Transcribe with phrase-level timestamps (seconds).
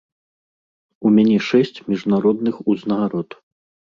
[1.09, 3.29] У мяне шэсць міжнародных узнагарод.